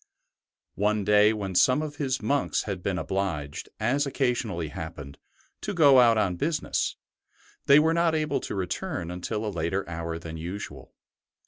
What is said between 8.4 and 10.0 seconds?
return until a later